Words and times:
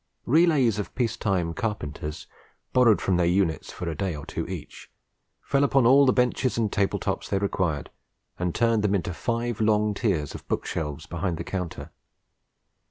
Relays 0.25 0.79
of 0.79 0.95
peace 0.95 1.15
time 1.15 1.53
carpenters, 1.53 2.25
borrowed 2.73 2.99
from 2.99 3.17
their 3.17 3.25
units 3.27 3.71
for 3.71 3.87
a 3.87 3.93
day 3.93 4.15
or 4.15 4.25
two 4.25 4.47
each, 4.47 4.89
fell 5.43 5.63
upon 5.63 5.85
all 5.85 6.07
the 6.07 6.11
benches 6.11 6.57
and 6.57 6.71
table 6.71 6.97
tops 6.97 7.29
they 7.29 7.37
required, 7.37 7.91
and 8.39 8.55
turned 8.55 8.81
them 8.83 8.95
into 8.95 9.13
five 9.13 9.61
long 9.61 9.93
tiers 9.93 10.33
of 10.33 10.47
book 10.47 10.65
shelves 10.65 11.05
behind 11.05 11.37
the 11.37 11.43
counter. 11.43 11.91